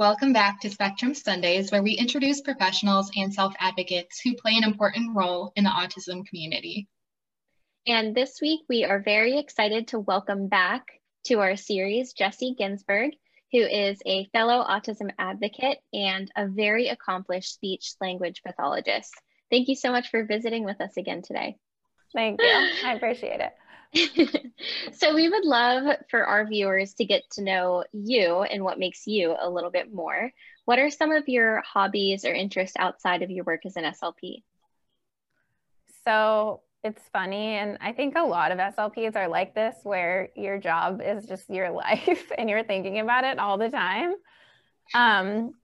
[0.00, 4.64] Welcome back to Spectrum Sundays, where we introduce professionals and self advocates who play an
[4.64, 6.88] important role in the autism community.
[7.86, 10.86] And this week, we are very excited to welcome back
[11.24, 13.10] to our series Jessie Ginsburg,
[13.52, 19.12] who is a fellow autism advocate and a very accomplished speech language pathologist.
[19.50, 21.58] Thank you so much for visiting with us again today.
[22.14, 22.48] Thank you.
[22.86, 23.52] I appreciate it.
[24.92, 29.06] so we would love for our viewers to get to know you and what makes
[29.06, 30.30] you a little bit more.
[30.64, 34.42] What are some of your hobbies or interests outside of your work as an SLP?
[36.04, 40.58] So it's funny, and I think a lot of SLPs are like this, where your
[40.58, 44.14] job is just your life and you're thinking about it all the time.
[44.94, 45.54] Um,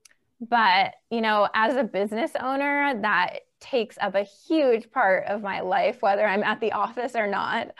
[0.41, 5.61] but you know, as a business owner, that takes up a huge part of my
[5.61, 7.71] life, whether I'm at the office or not.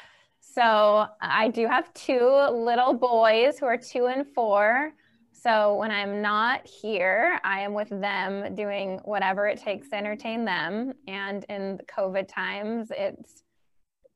[0.57, 4.91] So I do have two little boys who are two and four.
[5.31, 10.45] So when I'm not here, I am with them doing whatever it takes to entertain
[10.45, 10.93] them.
[11.07, 13.43] And in COVID times, it's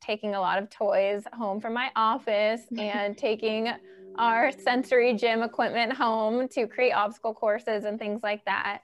[0.02, 3.70] taking a lot of toys home from my office and taking
[4.16, 8.82] our sensory gym equipment home to create obstacle courses and things like that.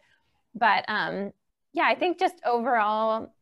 [0.54, 1.34] But um,
[1.74, 3.34] yeah, I think just overall,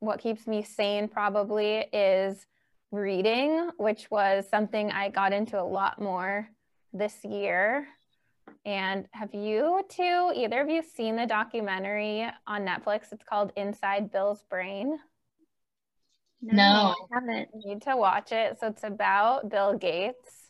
[0.00, 2.44] what keeps me sane probably is
[2.90, 6.48] reading, which was something I got into a lot more
[6.92, 7.86] this year.
[8.64, 13.12] And have you two, either of you seen the documentary on Netflix?
[13.12, 14.98] It's called Inside Bill's Brain.
[16.42, 17.48] No, I haven't.
[17.54, 18.58] You need to watch it.
[18.58, 20.48] So it's about Bill Gates.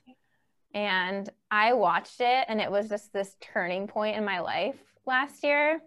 [0.73, 5.43] And I watched it, and it was just this turning point in my life last
[5.43, 5.83] year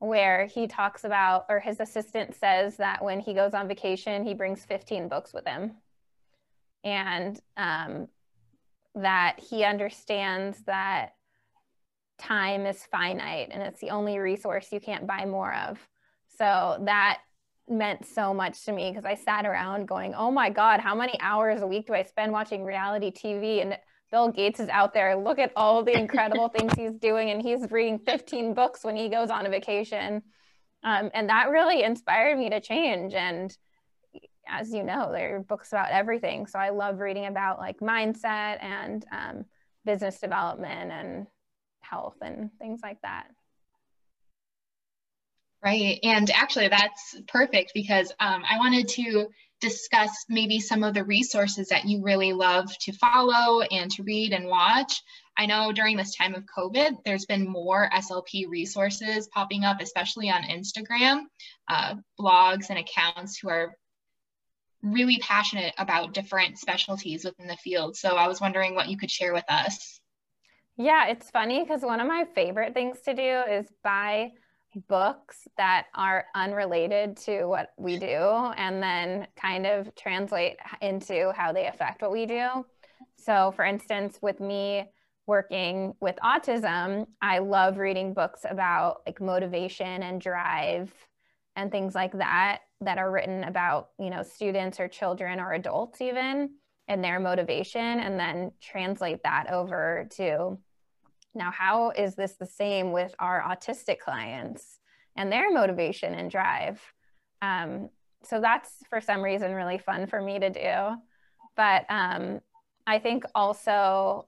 [0.00, 4.34] where he talks about, or his assistant says that when he goes on vacation, he
[4.34, 5.72] brings 15 books with him
[6.84, 8.08] and um,
[8.94, 11.10] that he understands that
[12.18, 15.78] time is finite and it's the only resource you can't buy more of.
[16.36, 17.20] So that
[17.68, 21.18] meant so much to me because I sat around going, oh my God, how many
[21.20, 23.60] hours a week do I spend watching reality TV?
[23.60, 23.76] And
[24.10, 25.16] Bill Gates is out there.
[25.16, 27.30] Look at all the incredible things he's doing.
[27.30, 30.22] And he's reading 15 books when he goes on a vacation.
[30.82, 33.14] Um, and that really inspired me to change.
[33.14, 33.56] And
[34.48, 36.46] as you know, there are books about everything.
[36.46, 39.44] So I love reading about like mindset and um,
[39.84, 41.26] business development and
[41.80, 43.28] health and things like that.
[45.64, 45.98] Right.
[46.04, 49.26] And actually, that's perfect because um, I wanted to
[49.60, 54.32] discuss maybe some of the resources that you really love to follow and to read
[54.32, 55.02] and watch.
[55.36, 60.30] I know during this time of COVID, there's been more SLP resources popping up, especially
[60.30, 61.22] on Instagram,
[61.68, 63.74] uh, blogs and accounts who are
[64.82, 67.96] really passionate about different specialties within the field.
[67.96, 70.00] So I was wondering what you could share with us.
[70.76, 74.30] Yeah, it's funny because one of my favorite things to do is buy
[74.88, 81.52] books that are unrelated to what we do and then kind of translate into how
[81.52, 82.64] they affect what we do.
[83.16, 84.84] So, for instance, with me
[85.26, 90.92] working with autism, I love reading books about like motivation and drive
[91.56, 96.00] and things like that that are written about you know students or children or adults
[96.00, 96.50] even
[96.86, 100.58] and their motivation and then translate that over to
[101.34, 104.78] now how is this the same with our autistic clients
[105.16, 106.80] and their motivation and drive?
[107.42, 107.90] Um,
[108.24, 110.96] so that's for some reason really fun for me to do.
[111.56, 112.40] But um,
[112.88, 114.26] i think also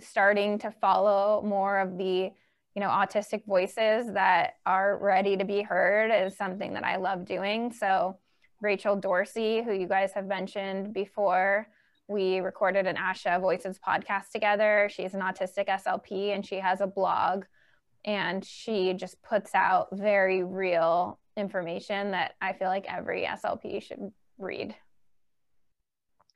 [0.00, 2.32] starting to follow more of the
[2.76, 7.24] you know autistic voices that are ready to be heard is something that i love
[7.24, 7.72] doing.
[7.72, 8.18] So
[8.60, 11.66] rachel dorsey who you guys have mentioned before
[12.06, 14.88] we recorded an asha voices podcast together.
[14.92, 17.44] She's an autistic slp and she has a blog.
[18.04, 24.12] And she just puts out very real information that i feel like every slp should
[24.38, 24.74] read.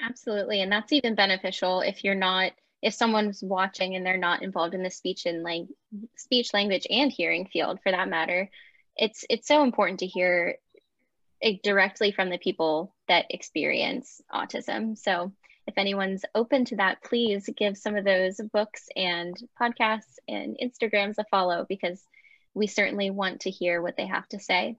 [0.00, 0.62] Absolutely.
[0.62, 4.82] And that's even beneficial if you're not if someone's watching and they're not involved in
[4.82, 5.65] the speech and like
[6.17, 8.49] speech language and hearing field for that matter
[8.97, 10.56] it's it's so important to hear
[11.62, 14.97] directly from the people that experience autism.
[14.97, 15.32] So
[15.67, 21.17] if anyone's open to that please give some of those books and podcasts and instagrams
[21.19, 22.03] a follow because
[22.53, 24.76] we certainly want to hear what they have to say.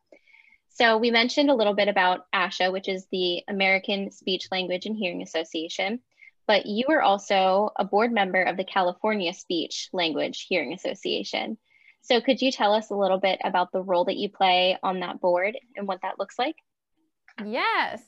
[0.74, 4.96] So we mentioned a little bit about asha which is the american speech language and
[4.96, 6.00] hearing association
[6.48, 11.58] but you are also a board member of the California Speech Language Hearing Association.
[12.02, 15.00] So could you tell us a little bit about the role that you play on
[15.02, 16.56] that board and what that looks like?
[17.46, 18.02] Yes.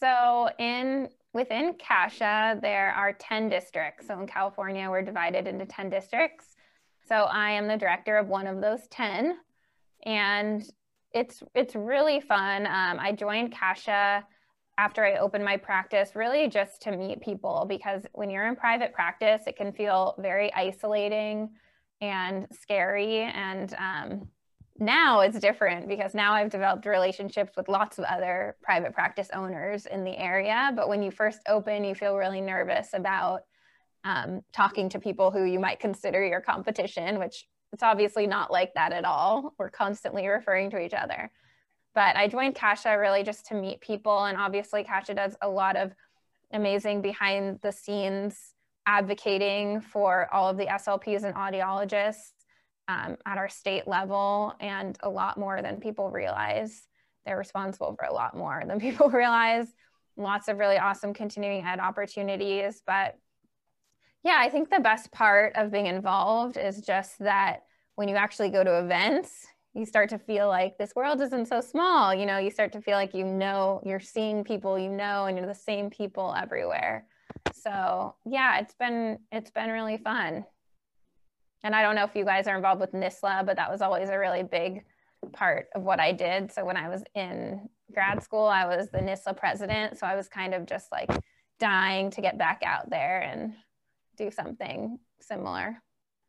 [0.00, 4.06] So in within CASHA, there are 10 districts.
[4.06, 6.56] So in California, we're divided into 10 districts.
[7.08, 9.36] So I am the director of one of those 10.
[10.04, 10.64] And
[11.12, 12.66] it's it's really fun.
[12.66, 14.24] Um, I joined Kasha
[14.78, 18.92] after I opened my practice, really just to meet people because when you're in private
[18.92, 21.50] practice, it can feel very isolating
[22.00, 23.22] and scary.
[23.22, 24.28] And um,
[24.78, 29.86] now it's different because now I've developed relationships with lots of other private practice owners
[29.86, 30.72] in the area.
[30.76, 33.42] But when you first open, you feel really nervous about
[34.04, 38.74] um, talking to people who you might consider your competition, which it's obviously not like
[38.74, 39.54] that at all.
[39.58, 41.30] We're constantly referring to each other.
[41.96, 44.26] But I joined Kasha really just to meet people.
[44.26, 45.92] And obviously, Kasha does a lot of
[46.52, 48.52] amazing behind the scenes
[48.84, 52.32] advocating for all of the SLPs and audiologists
[52.86, 56.86] um, at our state level and a lot more than people realize.
[57.24, 59.66] They're responsible for a lot more than people realize.
[60.18, 62.82] Lots of really awesome continuing ed opportunities.
[62.86, 63.16] But
[64.22, 67.62] yeah, I think the best part of being involved is just that
[67.94, 69.46] when you actually go to events,
[69.76, 72.14] you start to feel like this world isn't so small.
[72.14, 75.36] You know, you start to feel like you know, you're seeing people you know, and
[75.36, 77.06] you're the same people everywhere.
[77.52, 80.46] So yeah, it's been it's been really fun.
[81.62, 84.08] And I don't know if you guys are involved with NSSLHA, but that was always
[84.08, 84.84] a really big
[85.32, 86.52] part of what I did.
[86.52, 89.98] So when I was in grad school, I was the NSSLHA president.
[89.98, 91.10] So I was kind of just like
[91.58, 93.54] dying to get back out there and
[94.16, 95.82] do something similar.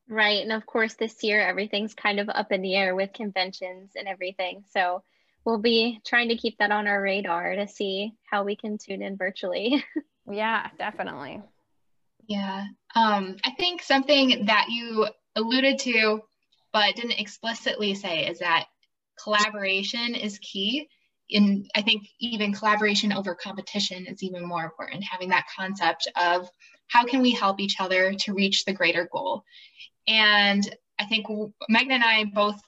[0.09, 0.41] Right.
[0.41, 4.07] And of course, this year, everything's kind of up in the air with conventions and
[4.07, 4.63] everything.
[4.71, 5.03] So
[5.43, 9.01] we'll be trying to keep that on our radar to see how we can tune
[9.01, 9.83] in virtually.
[10.31, 11.41] yeah, definitely.
[12.27, 12.65] Yeah.
[12.95, 16.21] Um, I think something that you alluded to,
[16.71, 18.65] but didn't explicitly say, is that
[19.21, 20.87] collaboration is key.
[21.31, 26.49] And I think even collaboration over competition is even more important, having that concept of
[26.87, 29.43] how can we help each other to reach the greater goal.
[30.07, 30.63] And
[30.99, 32.59] I think Meghan and I both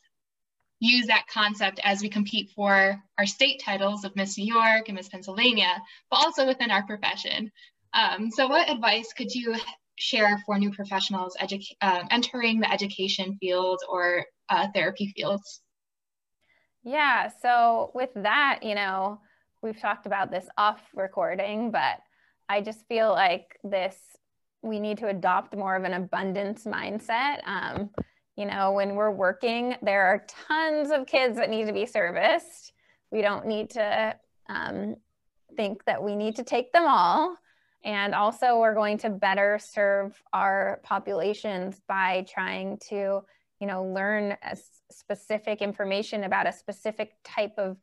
[0.80, 4.96] use that concept as we compete for our state titles of Miss New York and
[4.96, 7.52] Miss Pennsylvania, but also within our profession.
[7.94, 9.56] Um, so what advice could you
[9.98, 11.36] share for new professionals
[11.82, 15.62] uh, entering the education field or uh, therapy fields?
[16.84, 19.20] Yeah, so with that, you know,
[19.62, 22.00] we've talked about this off recording, but
[22.48, 23.98] I just feel like this
[24.62, 27.40] we need to adopt more of an abundance mindset.
[27.46, 27.90] Um,
[28.36, 32.74] you know, when we're working, there are tons of kids that need to be serviced.
[33.12, 34.16] We don't need to
[34.48, 34.96] um,
[35.56, 37.36] think that we need to take them all.
[37.84, 43.22] And also, we're going to better serve our populations by trying to,
[43.60, 44.36] you know, learn
[44.92, 47.78] specific information about a specific type of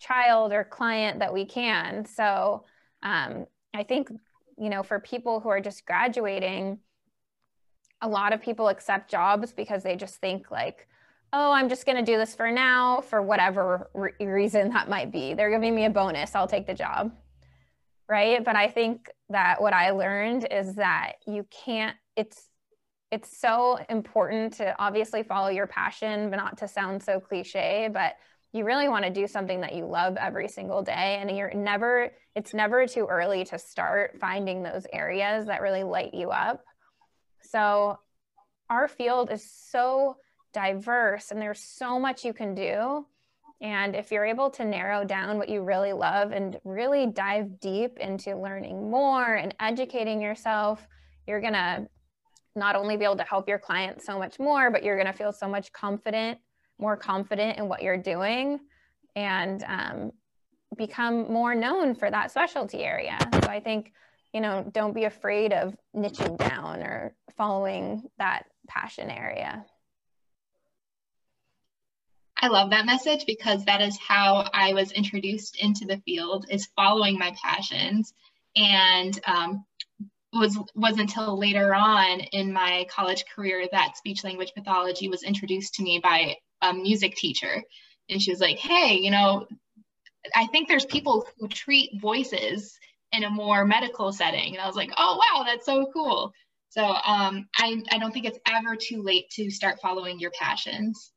[0.00, 2.04] child or client that we can.
[2.04, 2.64] So,
[3.02, 4.10] um, I think
[4.58, 6.78] you know, for people who are just graduating,
[8.00, 10.86] a lot of people accept jobs because they just think like,
[11.32, 15.10] oh, I'm just going to do this for now for whatever re- reason that might
[15.10, 15.34] be.
[15.34, 17.12] They're giving me a bonus, I'll take the job.
[18.08, 18.44] Right?
[18.44, 22.48] But I think that what I learned is that you can't it's
[23.10, 28.16] it's so important to obviously follow your passion, but not to sound so cliche, but
[28.54, 32.12] you really want to do something that you love every single day and you're never
[32.36, 36.64] it's never too early to start finding those areas that really light you up.
[37.42, 37.98] So
[38.70, 40.16] our field is so
[40.52, 43.06] diverse and there's so much you can do.
[43.60, 47.98] And if you're able to narrow down what you really love and really dive deep
[47.98, 50.86] into learning more and educating yourself
[51.26, 51.86] you're going to
[52.56, 55.16] not only be able to help your clients so much more but you're going to
[55.16, 56.38] feel so much confident
[56.78, 58.60] more confident in what you're doing
[59.16, 60.12] and um,
[60.76, 63.18] become more known for that specialty area.
[63.32, 63.92] So I think,
[64.32, 69.64] you know, don't be afraid of niching down or following that passion area.
[72.36, 76.68] I love that message because that is how I was introduced into the field is
[76.76, 78.12] following my passions
[78.56, 79.64] and um,
[80.32, 85.74] was was until later on in my college career that speech language pathology was introduced
[85.74, 87.62] to me by a music teacher.
[88.08, 89.46] And she was like, hey, you know,
[90.34, 92.78] I think there's people who treat voices
[93.12, 94.54] in a more medical setting.
[94.54, 96.32] And I was like, oh, wow, that's so cool.
[96.70, 101.12] So um, I, I don't think it's ever too late to start following your passions.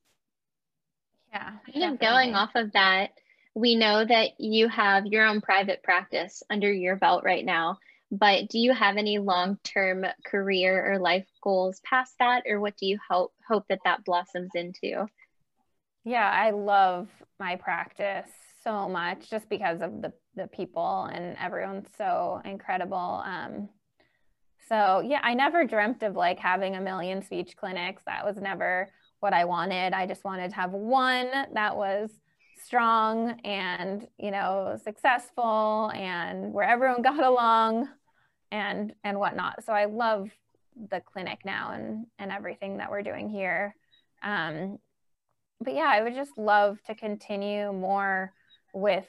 [1.34, 1.54] Yeah.
[1.74, 3.10] Kind of going off of that,
[3.56, 7.80] we know that you have your own private practice under your belt right now,
[8.12, 12.78] but do you have any long term career or life goals past that, or what
[12.78, 15.08] do you hope, hope that that blossoms into?
[16.08, 18.32] Yeah, I love my practice
[18.64, 23.22] so much just because of the, the people and everyone's so incredible.
[23.26, 23.68] Um,
[24.70, 28.04] So yeah, I never dreamt of like having a million speech clinics.
[28.06, 29.94] That was never what I wanted.
[29.94, 32.10] I just wanted to have one that was
[32.66, 37.88] strong and, you know, successful and where everyone got along
[38.52, 39.64] and and whatnot.
[39.66, 40.30] So I love
[40.90, 43.76] the clinic now and and everything that we're doing here.
[44.24, 44.80] Um,
[45.62, 48.34] but yeah, I would just love to continue more
[48.74, 49.08] with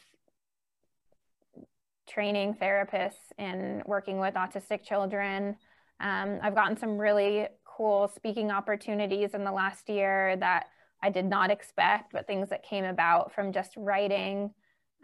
[2.08, 5.56] training therapists and working with autistic children.
[6.00, 10.66] Um, I've gotten some really cool speaking opportunities in the last year that
[11.02, 14.50] I did not expect, but things that came about from just writing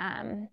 [0.00, 0.48] um,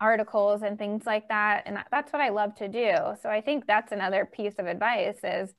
[0.00, 1.64] articles and things like that.
[1.66, 2.94] And that's what I love to do.
[3.20, 5.54] So I think that's another piece of advice is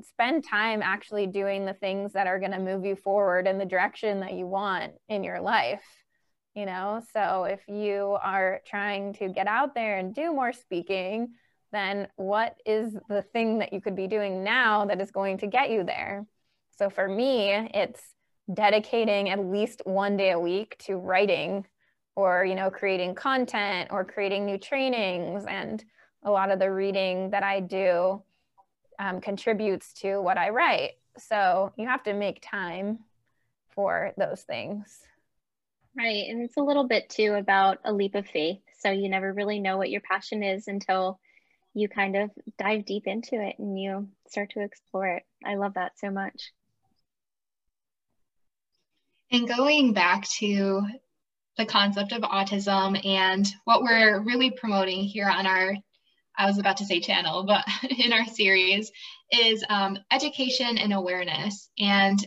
[0.00, 3.64] spend time actually doing the things that are going to move you forward in the
[3.64, 5.84] direction that you want in your life
[6.54, 7.00] you know?
[7.12, 11.32] So if you are trying to get out there and do more speaking
[11.72, 15.46] then what is the thing that you could be doing now that is going to
[15.46, 16.26] get you there?
[16.76, 18.02] So for me it's
[18.52, 21.66] dedicating at least one day a week to writing
[22.14, 25.46] or you know creating content or creating new trainings.
[25.46, 25.82] And
[26.22, 28.22] a lot of the reading that i do
[29.02, 32.98] um, contributes to what i write so you have to make time
[33.74, 35.02] for those things
[35.96, 36.24] Right.
[36.28, 38.60] And it's a little bit too about a leap of faith.
[38.78, 41.20] So you never really know what your passion is until
[41.74, 45.22] you kind of dive deep into it and you start to explore it.
[45.44, 46.52] I love that so much.
[49.30, 50.82] And going back to
[51.56, 55.76] the concept of autism and what we're really promoting here on our,
[56.36, 58.90] I was about to say channel, but in our series
[59.30, 61.70] is um, education and awareness.
[61.78, 62.24] And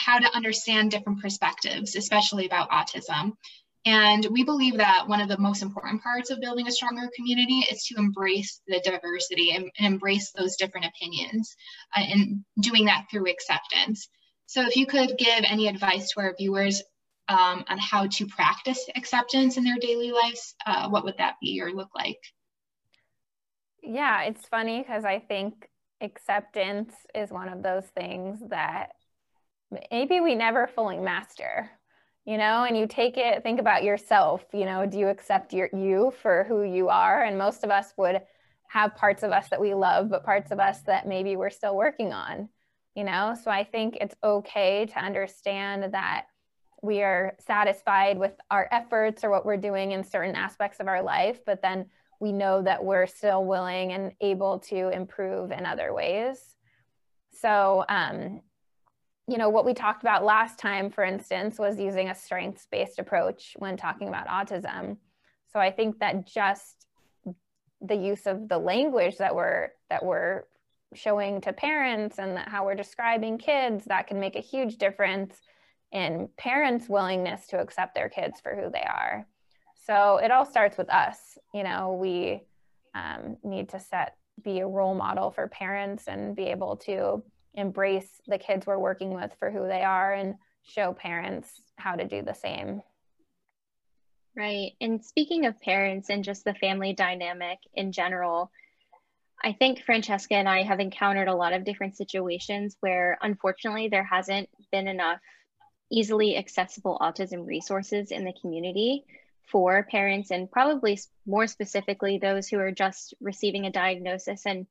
[0.00, 3.32] how to understand different perspectives, especially about autism.
[3.86, 7.66] And we believe that one of the most important parts of building a stronger community
[7.70, 11.54] is to embrace the diversity and, and embrace those different opinions
[11.96, 14.08] uh, and doing that through acceptance.
[14.46, 16.82] So, if you could give any advice to our viewers
[17.28, 21.60] um, on how to practice acceptance in their daily lives, uh, what would that be
[21.62, 22.18] or look like?
[23.82, 25.68] Yeah, it's funny because I think
[26.00, 28.90] acceptance is one of those things that
[29.90, 31.70] maybe we never fully master
[32.24, 35.68] you know and you take it think about yourself you know do you accept your
[35.74, 37.22] you for who you are?
[37.22, 38.20] And most of us would
[38.68, 41.76] have parts of us that we love but parts of us that maybe we're still
[41.76, 42.48] working on
[42.96, 43.36] you know?
[43.42, 46.26] So i think it's okay to understand that
[46.82, 51.02] we are satisfied with our efforts or what we're doing in certain aspects of our
[51.02, 51.86] life but then
[52.20, 56.56] we know that we're still willing and able to improve in other ways
[57.32, 58.42] so um,
[59.30, 62.98] you know, what we talked about last time, for instance, was using a strengths based
[62.98, 64.96] approach when talking about autism.
[65.52, 66.86] So I think that just
[67.80, 70.42] the use of the language that we're that we're
[70.94, 75.36] showing to parents and how we're describing kids that can make a huge difference
[75.92, 79.28] in parents' willingness to accept their kids for who they are.
[79.86, 81.38] So it all starts with us.
[81.54, 82.42] You know, we
[82.94, 87.22] um, need to set be a role model for parents and be able to
[87.54, 92.06] embrace the kids we're working with for who they are and show parents how to
[92.06, 92.82] do the same.
[94.36, 94.72] Right.
[94.80, 98.50] And speaking of parents and just the family dynamic in general,
[99.42, 104.04] I think Francesca and I have encountered a lot of different situations where unfortunately there
[104.04, 105.18] hasn't been enough
[105.90, 109.04] easily accessible autism resources in the community
[109.46, 114.66] for parents and probably more specifically those who are just receiving a diagnosis and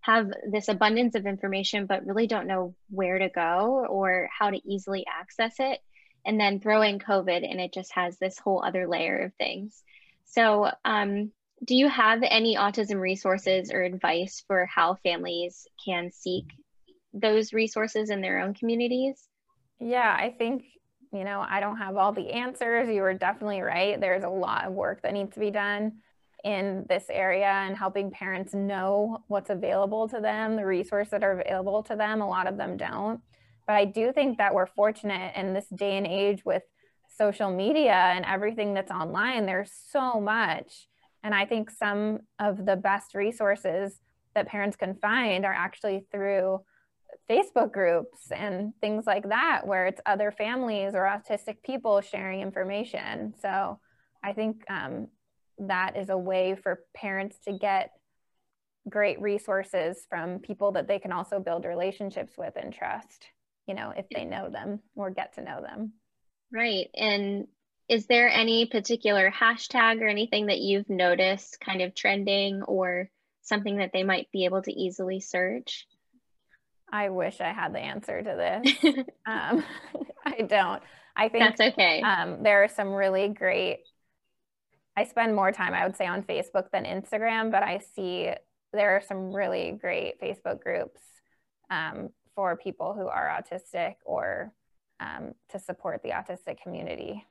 [0.00, 4.60] have this abundance of information but really don't know where to go or how to
[4.70, 5.80] easily access it.
[6.24, 9.82] And then throw in covid and it just has this whole other layer of things.
[10.26, 11.32] So um,
[11.64, 16.44] do you have any autism resources or advice for how families can seek
[17.14, 19.26] those resources in their own communities?
[19.80, 20.64] Yeah i think
[21.12, 24.64] you know i don't have all the answers you were definitely right there's a lot
[24.64, 25.92] of work that needs to be done
[26.44, 31.40] in this area and helping parents know what's available to them, the resources that are
[31.40, 32.20] available to them.
[32.20, 33.20] A lot of them don't.
[33.66, 36.62] But I do think that we're fortunate in this day and age with
[37.16, 39.46] social media and everything that's online.
[39.46, 40.88] There's so much.
[41.24, 43.98] And I think some of the best resources
[44.34, 46.60] that parents can find are actually through
[47.28, 53.34] Facebook groups and things like that, where it's other families or autistic people sharing information.
[53.40, 53.78] So
[54.22, 55.08] I think um,
[55.58, 57.90] that is a way for parents to get
[58.88, 63.26] great resources from people that they can also build relationships with and trust,
[63.66, 65.92] you know, if they know them or get to know them.
[66.52, 66.88] Right.
[66.94, 67.46] And
[67.88, 73.10] is there any particular hashtag or anything that you've noticed kind of trending or
[73.42, 75.86] something that they might be able to easily search?
[76.92, 78.94] I wish I had the answer to this.
[79.26, 79.64] um,
[80.26, 80.82] I don't.
[81.16, 82.00] I think that's okay.
[82.00, 83.80] Um, there are some really great.
[84.96, 88.30] I spend more time, I would say, on Facebook than Instagram, but I see
[88.72, 91.00] there are some really great Facebook groups
[91.70, 94.52] um, for people who are autistic or
[95.00, 97.24] um, to support the autistic community.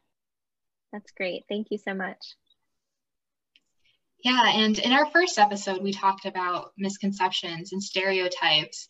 [0.93, 1.43] That's great.
[1.49, 2.17] Thank you so much.
[4.23, 8.89] Yeah, and in our first episode, we talked about misconceptions and stereotypes.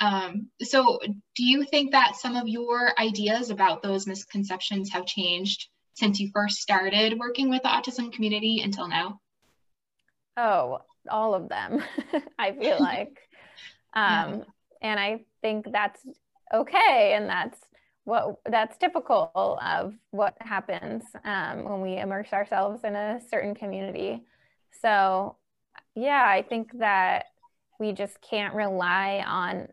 [0.00, 0.98] Um, so,
[1.36, 6.30] do you think that some of your ideas about those misconceptions have changed since you
[6.32, 9.20] first started working with the autism community until now?
[10.36, 11.82] Oh, all of them,
[12.38, 13.18] I feel like.
[13.94, 14.40] Um, yeah.
[14.82, 16.00] And I think that's
[16.52, 17.14] okay.
[17.16, 17.58] And that's
[18.04, 24.22] what that's typical of what happens um, when we immerse ourselves in a certain community.
[24.82, 25.36] So,
[25.94, 27.26] yeah, I think that
[27.78, 29.68] we just can't rely on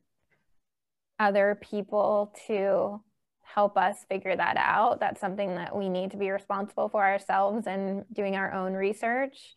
[1.22, 3.00] other people to
[3.44, 5.00] help us figure that out.
[5.00, 9.54] That's something that we need to be responsible for ourselves and doing our own research.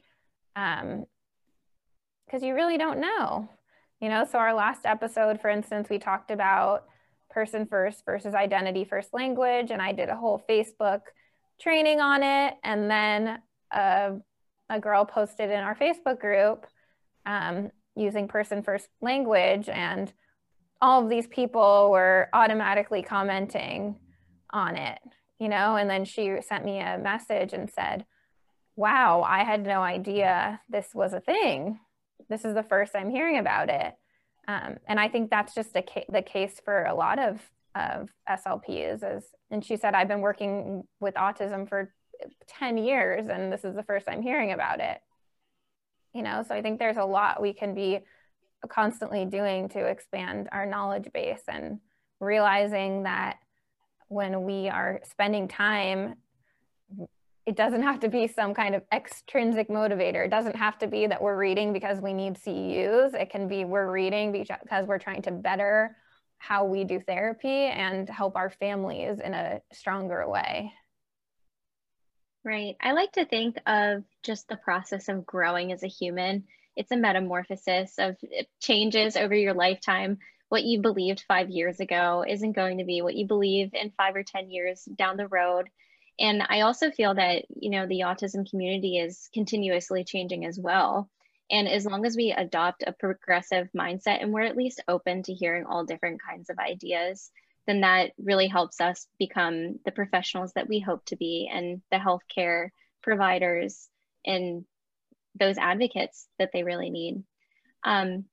[0.54, 1.06] Um,
[2.26, 3.48] because you really don't know,
[4.00, 4.24] you know.
[4.30, 6.84] So, our last episode, for instance, we talked about
[7.30, 11.00] person first versus identity first language, and I did a whole Facebook
[11.60, 12.54] training on it.
[12.64, 13.38] And then
[13.70, 14.12] uh,
[14.70, 16.66] a girl posted in our Facebook group
[17.26, 20.12] um, using person first language, and
[20.84, 23.96] all of these people were automatically commenting
[24.50, 24.98] on it,
[25.40, 25.76] you know.
[25.76, 28.04] And then she sent me a message and said,
[28.76, 31.80] Wow, I had no idea this was a thing.
[32.28, 33.94] This is the first I'm hearing about it.
[34.46, 37.40] Um, and I think that's just ca- the case for a lot of,
[37.74, 39.16] of SLPs.
[39.16, 41.94] Is, and she said, I've been working with autism for
[42.46, 44.98] 10 years and this is the first I'm hearing about it.
[46.12, 48.00] You know, so I think there's a lot we can be
[48.68, 51.80] constantly doing to expand our knowledge base and
[52.20, 53.38] realizing that
[54.08, 56.16] when we are spending time
[57.46, 60.24] it doesn't have to be some kind of extrinsic motivator.
[60.24, 63.12] It doesn't have to be that we're reading because we need CEUs.
[63.14, 65.94] It can be we're reading because we're trying to better
[66.38, 70.72] how we do therapy and help our families in a stronger way.
[72.44, 72.76] Right.
[72.80, 76.44] I like to think of just the process of growing as a human.
[76.76, 80.18] It's a metamorphosis of eh, changes over your lifetime.
[80.48, 84.14] What you believed five years ago isn't going to be what you believe in five
[84.14, 85.68] or 10 years down the road
[86.18, 91.10] and I also feel that, you know, the autism community is continuously changing as well.
[91.50, 95.34] And as long as we adopt a progressive mindset and we're at least open to
[95.34, 97.30] hearing all different kinds of ideas,
[97.66, 101.98] then that really helps us become the professionals that we hope to be and the
[101.98, 102.68] healthcare
[103.02, 103.88] providers
[104.24, 104.64] and
[105.34, 107.22] those advocates that they really need.
[107.82, 108.24] Um,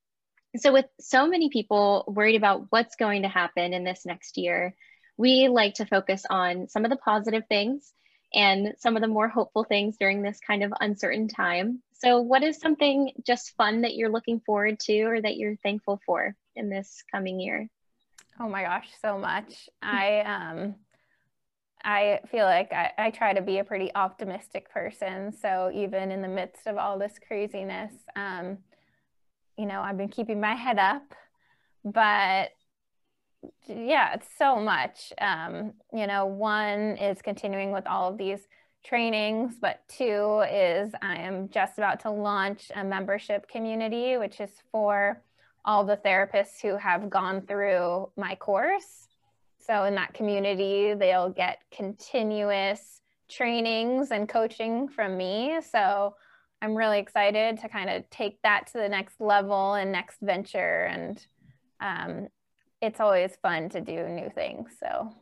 [0.57, 4.75] so, with so many people worried about what's going to happen in this next year,
[5.17, 7.93] we like to focus on some of the positive things
[8.33, 11.81] and some of the more hopeful things during this kind of uncertain time.
[11.93, 16.01] So, what is something just fun that you're looking forward to or that you're thankful
[16.05, 17.69] for in this coming year?
[18.39, 19.69] Oh my gosh, so much.
[19.81, 20.75] I um
[21.83, 25.33] I feel like I, I try to be a pretty optimistic person.
[25.33, 28.57] So even in the midst of all this craziness, um,
[29.57, 31.03] you know, I've been keeping my head up,
[31.83, 32.51] but
[33.67, 35.11] yeah, it's so much.
[35.19, 38.39] Um, you know, one is continuing with all of these
[38.83, 44.51] trainings, but two is I am just about to launch a membership community, which is
[44.71, 45.21] for
[45.65, 49.07] all the therapists who have gone through my course.
[49.65, 55.60] So in that community, they'll get continuous trainings and coaching from me.
[55.71, 56.15] So
[56.62, 60.84] I'm really excited to kind of take that to the next level and next venture
[60.86, 61.26] and
[61.80, 62.28] um,
[62.82, 64.69] it's always fun to do new things.
[64.80, 65.13] So.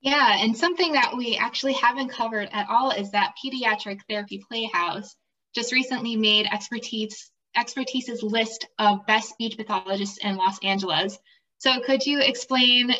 [0.00, 5.16] Yeah, and something that we actually haven't covered at all is that Pediatric Therapy Playhouse
[5.54, 11.18] just recently made expertise expertise's list of best speech pathologists in Los Angeles.
[11.64, 12.94] So could you explain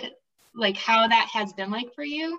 [0.55, 2.39] like how that has been like for you?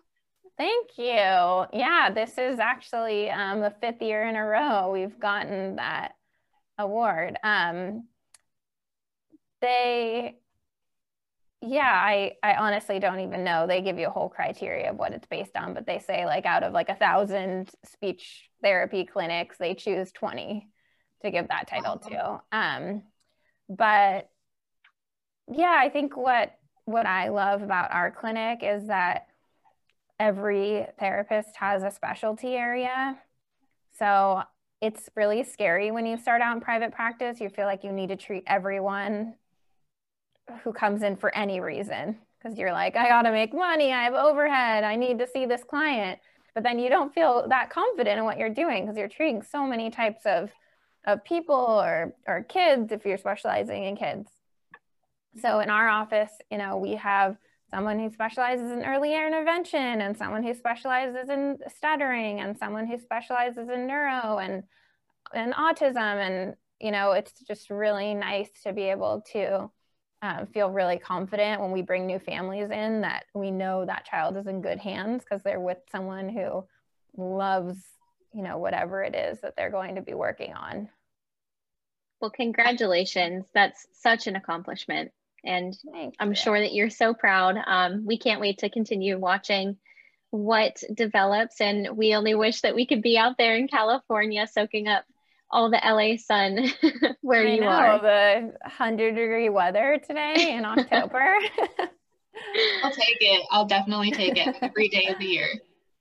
[0.58, 1.06] Thank you.
[1.06, 6.14] Yeah, this is actually um, the fifth year in a row we've gotten that
[6.80, 7.38] award.
[7.44, 8.08] Um,
[9.62, 10.36] they
[11.62, 15.14] yeah i i honestly don't even know they give you a whole criteria of what
[15.14, 19.58] it's based on but they say like out of like a thousand speech therapy clinics
[19.58, 20.68] they choose 20
[21.24, 23.02] to give that title to um
[23.70, 24.30] but
[25.52, 26.56] yeah i think what
[26.86, 29.28] what i love about our clinic is that
[30.20, 33.18] every therapist has a specialty area
[33.98, 34.44] so
[34.82, 37.40] it's really scary when you start out in private practice.
[37.40, 39.36] You feel like you need to treat everyone
[40.64, 44.04] who comes in for any reason because you're like, I got to make money, I
[44.04, 46.20] have overhead, I need to see this client.
[46.54, 49.66] But then you don't feel that confident in what you're doing because you're treating so
[49.66, 50.52] many types of,
[51.06, 54.30] of people or, or kids if you're specializing in kids.
[55.42, 57.38] So in our office, you know, we have
[57.72, 62.98] someone who specializes in early intervention and someone who specializes in stuttering and someone who
[62.98, 64.64] specializes in neuro and
[65.34, 65.98] and autism.
[65.98, 69.70] And you know it's just really nice to be able to
[70.22, 74.38] um, feel really confident when we bring new families in that we know that child
[74.38, 76.66] is in good hands because they're with someone who
[77.18, 77.78] loves
[78.34, 80.90] you know whatever it is that they're going to be working on.
[82.22, 83.46] Well congratulations.
[83.54, 85.12] That's such an accomplishment
[85.46, 86.36] and Thank I'm you.
[86.36, 87.56] sure that you're so proud.
[87.66, 89.78] Um, we can't wait to continue watching
[90.32, 91.62] what develops.
[91.62, 95.06] And we only wish that we could be out there in California soaking up
[95.50, 96.70] all the LA sun
[97.22, 98.02] where I you know, are.
[98.02, 101.38] The 100 degree weather today in October.
[102.84, 103.46] I'll take it.
[103.52, 105.48] I'll definitely take it every day of the year.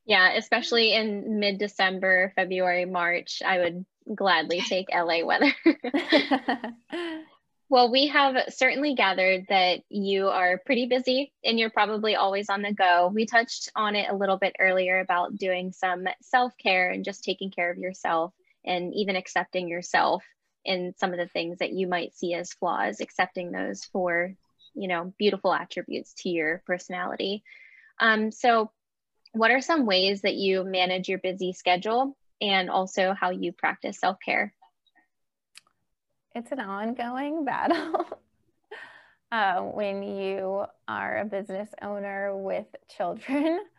[0.06, 5.52] Yeah, especially in mid December, February, March, I would gladly take LA weather.
[7.74, 12.62] Well, we have certainly gathered that you are pretty busy and you're probably always on
[12.62, 13.10] the go.
[13.12, 17.24] We touched on it a little bit earlier about doing some self care and just
[17.24, 18.32] taking care of yourself
[18.64, 20.22] and even accepting yourself
[20.64, 24.32] in some of the things that you might see as flaws, accepting those for,
[24.74, 27.42] you know, beautiful attributes to your personality.
[27.98, 28.70] Um, so,
[29.32, 33.98] what are some ways that you manage your busy schedule and also how you practice
[33.98, 34.54] self care?
[36.34, 38.04] It's an ongoing battle
[39.32, 43.60] uh, when you are a business owner with children.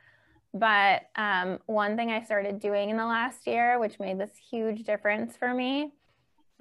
[0.58, 4.84] But um, one thing I started doing in the last year, which made this huge
[4.84, 5.92] difference for me,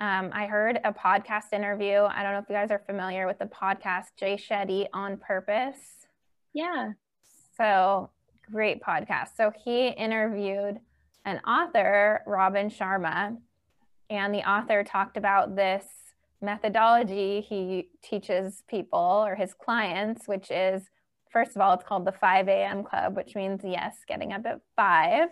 [0.00, 2.00] um, I heard a podcast interview.
[2.00, 6.08] I don't know if you guys are familiar with the podcast Jay Shetty on Purpose.
[6.52, 6.94] Yeah.
[7.56, 8.10] So
[8.50, 9.36] great podcast.
[9.36, 10.80] So he interviewed
[11.24, 13.36] an author, Robin Sharma,
[14.10, 15.84] and the author talked about this
[16.42, 20.82] methodology he teaches people or his clients, which is
[21.30, 22.84] first of all, it's called the 5 a.m.
[22.84, 25.28] club, which means yes, getting up at 5.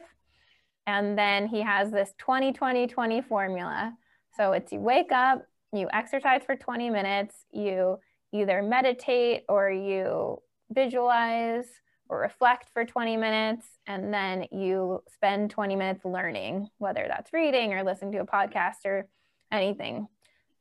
[0.87, 3.95] And then he has this 20 20 20 formula.
[4.37, 7.99] So it's you wake up, you exercise for 20 minutes, you
[8.33, 10.39] either meditate or you
[10.71, 11.67] visualize
[12.13, 17.73] or reflect for 20 minutes, and then you spend 20 minutes learning, whether that's reading
[17.73, 19.09] or listening to a podcast or
[19.51, 20.07] anything.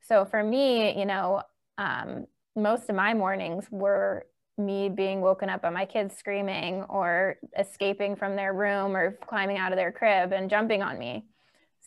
[0.00, 1.42] So for me, you know,
[1.76, 7.36] um, most of my mornings were me being woken up by my kids screaming or
[7.58, 11.26] escaping from their room or climbing out of their crib and jumping on me.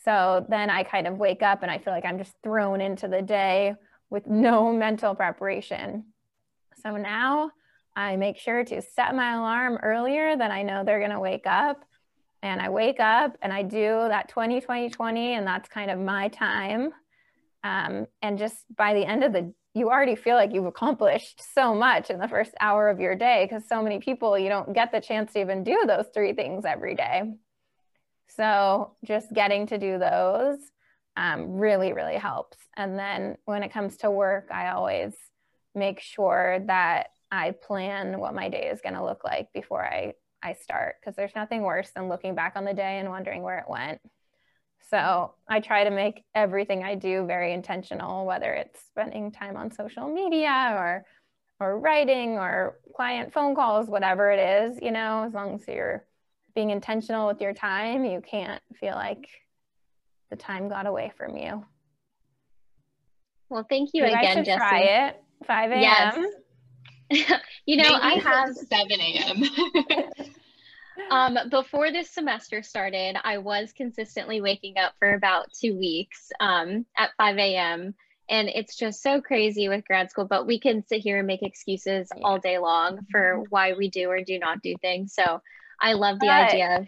[0.04, 3.08] So then I kind of wake up and I feel like I'm just thrown into
[3.08, 3.74] the day
[4.12, 6.06] with no mental preparation.
[6.84, 7.50] So now
[7.96, 11.48] I make sure to set my alarm earlier than I know they're going to wake
[11.48, 11.84] up.
[12.42, 15.98] And I wake up and I do that 20, 20, 20, and that's kind of
[15.98, 16.92] my time.
[17.64, 21.76] Um, and just by the end of the you already feel like you've accomplished so
[21.76, 24.92] much in the first hour of your day because so many people you don't get
[24.92, 27.24] the chance to even do those three things every day
[28.28, 30.58] so just getting to do those
[31.18, 35.14] um, really really helps and then when it comes to work i always
[35.76, 40.14] make sure that I plan what my day is going to look like before I,
[40.42, 43.60] I start because there's nothing worse than looking back on the day and wondering where
[43.60, 44.00] it went.
[44.90, 49.72] So I try to make everything I do very intentional, whether it's spending time on
[49.72, 51.06] social media or
[51.60, 56.06] or writing or client phone calls, whatever it is, you know, as long as you're
[56.54, 59.28] being intentional with your time, you can't feel like
[60.30, 61.66] the time got away from you.
[63.50, 64.58] Well, thank you, you again, Jessie.
[64.58, 65.24] Try it.
[65.48, 65.82] 5 a.m.
[65.82, 66.26] Yes.
[67.66, 69.44] you know, Maybe I have 7 a.m.
[71.12, 76.86] um, before this semester started, I was consistently waking up for about two weeks um,
[76.98, 77.96] at 5 a.m.
[78.30, 81.44] And it's just so crazy with grad school, but we can sit here and make
[81.44, 82.24] excuses yeah.
[82.24, 83.44] all day long for mm-hmm.
[83.50, 85.14] why we do or do not do things.
[85.14, 85.42] So
[85.80, 86.88] I love the but idea of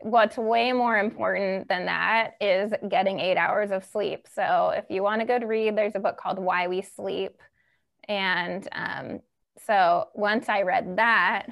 [0.00, 4.26] what's way more important than that is getting eight hours of sleep.
[4.32, 7.36] So if you want a good read, there's a book called Why We Sleep.
[8.08, 9.20] And um,
[9.66, 11.46] so once I read that,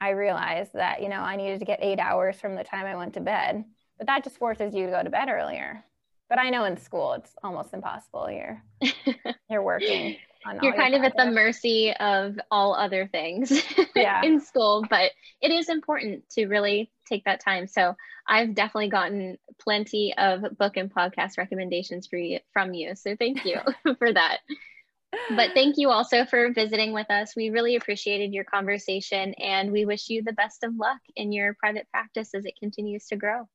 [0.00, 2.96] I realized that, you know, I needed to get eight hours from the time I
[2.96, 3.64] went to bed.
[3.98, 5.84] But that just forces you to go to bed earlier.
[6.28, 8.30] But I know in school it's almost impossible.
[8.30, 8.62] You're
[9.50, 10.16] you're working.
[10.60, 13.52] you're kind of at the mercy of all other things
[13.94, 14.22] yeah.
[14.24, 17.66] in school, but it is important to really take that time.
[17.66, 17.94] So
[18.26, 22.94] I've definitely gotten plenty of book and podcast recommendations for you from you.
[22.94, 23.58] So thank you
[23.98, 24.38] for that.
[25.36, 27.34] But thank you also for visiting with us.
[27.36, 31.54] We really appreciated your conversation and we wish you the best of luck in your
[31.54, 33.48] private practice as it continues to grow.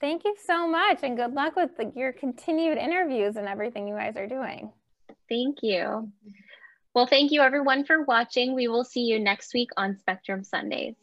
[0.00, 3.94] Thank you so much and good luck with the, your continued interviews and everything you
[3.94, 4.72] guys are doing.
[5.28, 6.10] Thank you.
[6.94, 8.54] Well, thank you everyone for watching.
[8.54, 10.96] We will see you next week on Spectrum Sundays.